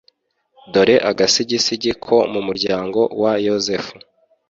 [0.73, 3.93] dore agasigisigi ko mu muryango wa Yozefu.